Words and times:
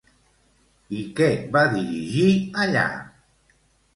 I 0.99 1.01
què 1.19 1.27
va 1.57 1.61
dirigir 1.75 2.31
allà? 2.65 2.87